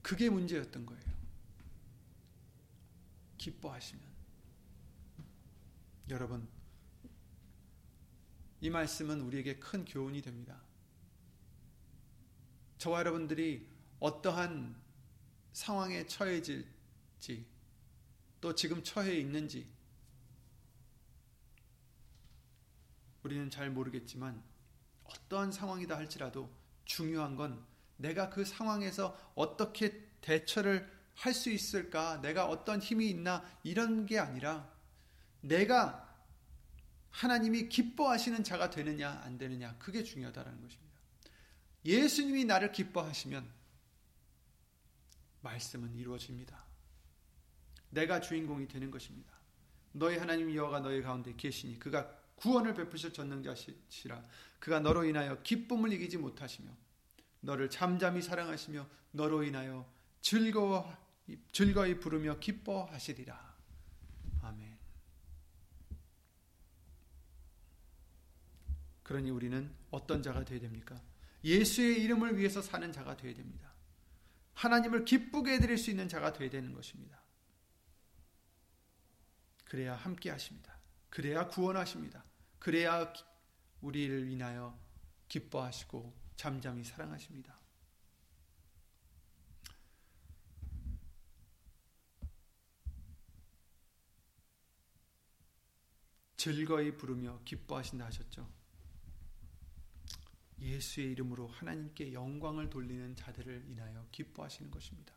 [0.09, 1.03] 그게 문제였던 거예요.
[3.37, 4.03] 기뻐하시면.
[6.09, 6.49] 여러분,
[8.59, 10.63] 이 말씀은 우리에게 큰 교훈이 됩니다.
[12.79, 13.69] 저와 여러분들이
[13.99, 14.81] 어떠한
[15.53, 17.45] 상황에 처해질지,
[18.41, 19.69] 또 지금 처해 있는지,
[23.21, 24.43] 우리는 잘 모르겠지만,
[25.03, 26.51] 어떠한 상황이다 할지라도
[26.85, 27.68] 중요한 건
[27.99, 32.21] 내가 그 상황에서 어떻게 대처를 할 수 있을까?
[32.21, 33.43] 내가 어떤 힘이 있나?
[33.63, 34.71] 이런 게 아니라
[35.41, 36.07] 내가
[37.11, 39.75] 하나님이 기뻐하시는 자가 되느냐, 안 되느냐.
[39.79, 40.99] 그게 중요하다는 것입니다.
[41.83, 43.49] 예수님이 나를 기뻐하시면
[45.41, 46.63] 말씀은 이루어집니다.
[47.89, 49.33] 내가 주인공이 되는 것입니다.
[49.91, 54.23] 너희 하나님 여호가 너희 가운데 계시니 그가 구원을 베푸실 전능자시라
[54.59, 56.71] 그가 너로 인하여 기쁨을 이기지 못하시며
[57.41, 59.89] 너를 잠잠히 사랑하시며 너로 인하여
[60.21, 60.97] 즐거워
[61.51, 63.55] 즐거이 부르며 기뻐하시리라.
[64.41, 64.77] 아멘.
[69.03, 70.99] 그러니 우리는 어떤 자가 되어야 됩니까?
[71.43, 73.71] 예수의 이름을 위해서 사는 자가 되어야 됩니다.
[74.53, 77.19] 하나님을 기쁘게 해드릴 수 있는 자가 되어야 되는 것입니다.
[79.65, 80.77] 그래야 함께 하십니다.
[81.09, 82.23] 그래야 구원하십니다.
[82.59, 83.13] 그래야
[83.81, 84.77] 우리를 인하여
[85.27, 87.53] 기뻐하시고 잠잠히 사랑하십니다.
[96.37, 98.49] 즐거이 부르며 기뻐하신다 하셨죠.
[100.61, 105.13] 예수의 이름으로 하나님께 영광을 돌리는 자들을 인하여 기뻐하시는 것입니다.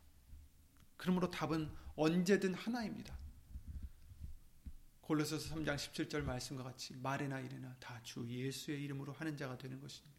[0.97, 3.17] 그러므로 답은 언제든 하나입니다.
[5.03, 10.12] 골로새서 3장 17절 말씀과 같이 말이나 이래나 다 주 예수의 이름으로 하는 자가 되는 것입니다.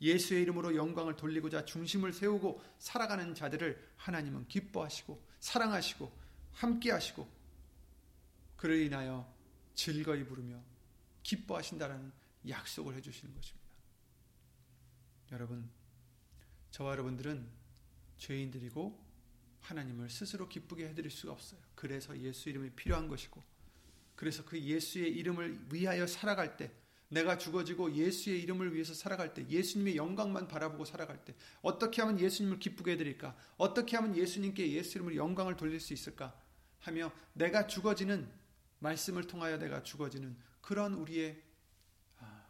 [0.00, 6.10] 예수의 이름으로 영광을 돌리고자 중심을 세우고 살아가는 자들을 하나님은 기뻐하시고 사랑하시고
[6.52, 7.28] 함께하시고
[8.56, 9.32] 그를 인하여
[9.74, 10.60] 즐거이 부르며
[11.22, 12.12] 기뻐하신다라는
[12.48, 13.60] 약속을 해주시는 것입니다.
[15.32, 15.70] 여러분,
[16.70, 17.46] 저와 여러분들은
[18.18, 19.10] 죄인들이고
[19.60, 21.60] 하나님을 스스로 기쁘게 해드릴 수가 없어요.
[21.74, 23.42] 그래서 예수 이름이 필요한 것이고,
[24.16, 26.70] 그래서 그 예수의 이름을 위하여 살아갈 때
[27.10, 32.60] 내가 죽어지고 예수의 이름을 위해서 살아갈 때, 예수님의 영광만 바라보고 살아갈 때, 어떻게 하면 예수님을
[32.60, 33.36] 기쁘게 해드릴까?
[33.56, 36.40] 어떻게 하면 예수님께 예수 이름으로 영광을 돌릴 수 있을까?
[36.78, 38.30] 하며 내가 죽어지는
[38.78, 41.42] 말씀을 통하여 내가 죽어지는 그런 우리의
[42.20, 42.46] 아,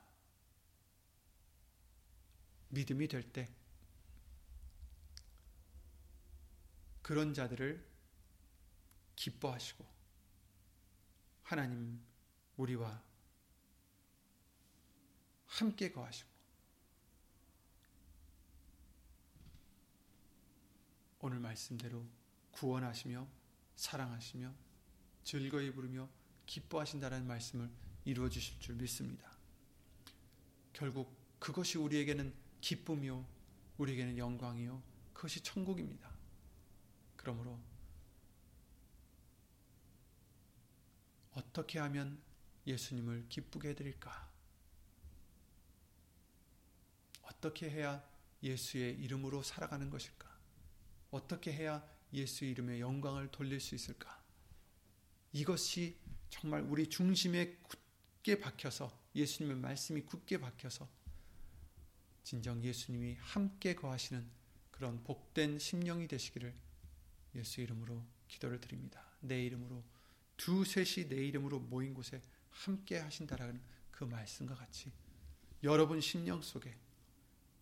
[2.68, 3.48] 믿음이 될 때,
[7.00, 7.82] 그런 자들을
[9.16, 9.84] 기뻐하시고
[11.42, 11.98] 하나님
[12.56, 13.02] 우리와
[15.50, 16.30] 함께 거하시고
[21.20, 22.06] 오늘 말씀대로
[22.52, 23.26] 구원하시며
[23.76, 24.54] 사랑하시며
[25.24, 26.08] 즐거이 부르며
[26.46, 27.70] 기뻐하신다는 말씀을
[28.04, 29.30] 이루어 주실 줄 믿습니다.
[30.72, 33.26] 결국 그것이 우리에게는 기쁨이요
[33.78, 34.82] 우리에게는 영광이요
[35.12, 36.10] 그것이 천국입니다.
[37.16, 37.58] 그러므로
[41.32, 42.20] 어떻게 하면
[42.66, 44.29] 예수님을 기쁘게 해드릴까?
[47.30, 48.02] 어떻게 해야
[48.42, 50.28] 예수의 이름으로 살아가는 것일까?
[51.10, 54.20] 어떻게 해야 예수 이름의 영광을 돌릴 수 있을까?
[55.32, 55.96] 이것이
[56.28, 60.88] 정말 우리 중심에 굳게 박혀서 예수님의 말씀이 굳게 박혀서
[62.24, 64.24] 진정 예수님이 함께 거하시는
[64.70, 66.54] 그런 복된 심령이 되시기를
[67.36, 69.04] 예수 이름으로 기도를 드립니다.
[69.20, 69.82] 내 이름으로
[70.36, 73.60] 두 셋이 내 이름으로 모인 곳에 함께 하신다라는
[73.90, 74.92] 그 말씀과 같이
[75.62, 76.74] 여러분 심령 속에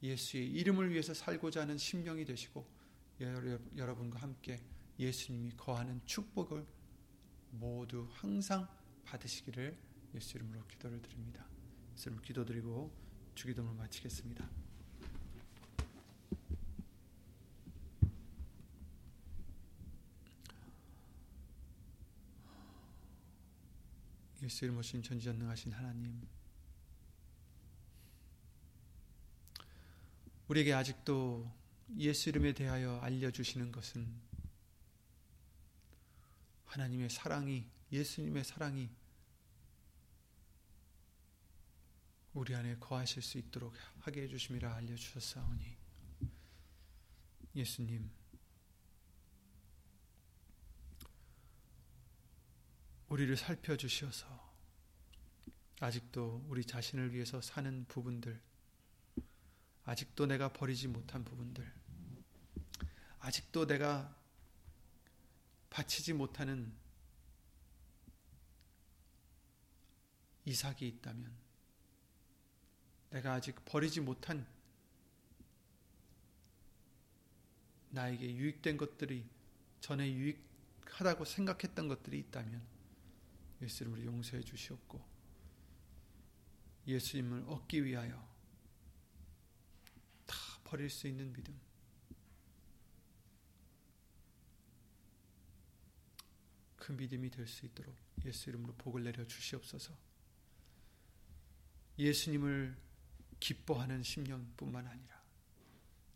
[0.03, 2.67] 예수의 이름을 위해서 살고자 하는 심령이 되시고
[3.77, 4.61] 여러분과 함께
[4.99, 6.65] 예수님이 거하는 축복을
[7.51, 8.69] 모두 항상
[9.05, 9.77] 받으시기를
[10.15, 11.47] 예수 이름으로 기도를 드립니다.
[11.95, 12.93] 예수 이름으로 기도드리고
[13.35, 14.49] 주기도를 마치겠습니다.
[24.43, 26.23] 예수 이름 오신 전지전능하신 하나님
[30.49, 31.51] 우리에게 아직도
[31.99, 34.07] 예수 이름에 대하여 알려주시는 것은
[36.65, 38.91] 하나님의 사랑이 예수님의 사랑이
[42.35, 45.77] 우리 안에 거하실 수 있도록 하게 해주심이라 알려주셨사오니
[47.55, 48.11] 예수님
[53.09, 54.49] 우리를 살펴주시어서
[55.81, 58.48] 아직도 우리 자신을 위해서 사는 부분들
[59.89, 61.67] 아직도 내가 버리지 못한 부분들,
[63.21, 64.15] 아직도 내가
[65.71, 66.71] 바치지 못하는
[70.45, 71.35] 이삭이 있다면,
[73.09, 74.47] 내가 아직 버리지 못한
[77.89, 79.27] 나에게 유익된 것들이
[79.81, 82.63] 전에 유익하다고 생각했던 것들이 있다면
[83.63, 85.03] 예수님을 용서해 주시옵고
[86.87, 88.38] 예수님을 얻기 위하여
[90.69, 91.59] 버릴 수 있는 믿음.
[96.77, 97.97] 그 믿음이 될 수 있도록
[98.27, 99.97] 예수 이름으로 복을 내려 주시옵소서.
[101.99, 102.77] 예수님을
[103.41, 105.25] 기뻐하는 심령뿐만 아니라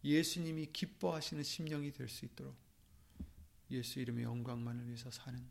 [0.04, 2.54] 예수님이 기뻐하시는 심령이 될 수 있도록
[3.70, 5.42] 예수 이름의 영광만을 위해서 사는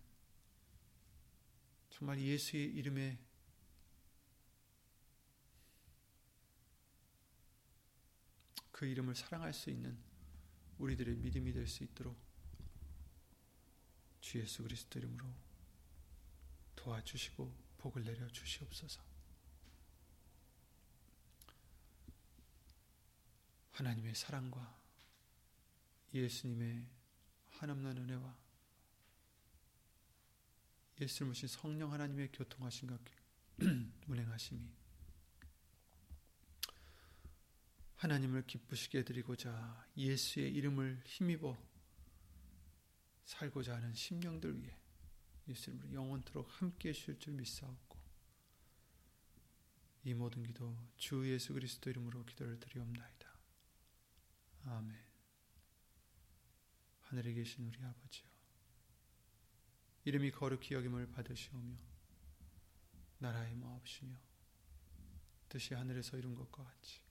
[1.89, 3.17] 정말 예수의 이름에
[8.81, 9.95] 그 이름을 사랑할 수 있는
[10.79, 12.17] 우리들의 믿음이 될 수 있도록
[14.19, 15.23] 주 예수 그리스도 이름으로
[16.75, 19.03] 도와주시고 복을 내려 주시옵소서.
[23.73, 24.81] 하나님의 사랑과
[26.11, 26.83] 예수님의
[27.49, 28.35] 한없는 은혜와
[30.99, 32.97] 예수를 모신 성령 하나님의 교통하신과
[34.09, 34.80] 운행하심이
[38.01, 41.55] 하나님을 기쁘시게 해드리고자 예수의 이름을 힘입어
[43.25, 44.75] 살고자 하는 심령들 위해
[45.47, 47.99] 예수님을 영원토록 함께 해주실 줄 믿사옵고
[50.05, 53.37] 이 모든 기도 주 예수 그리스도 이름으로 기도를 드리옵나이다.
[54.65, 54.97] 아멘
[57.01, 58.25] 하늘에 계신 우리 아버지여
[60.05, 61.75] 이름이 거룩히 여김을 받으시오며
[63.19, 64.17] 나라의 마옵시며
[65.49, 67.10] 뜻이 하늘에서 이룬 것과 같이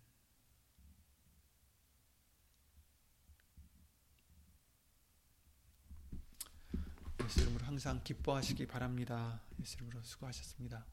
[7.23, 9.39] 예수 이름으로 항상 기뻐하시기 바랍니다.
[9.59, 10.83] 예수 이름으로 수고하셨습니다.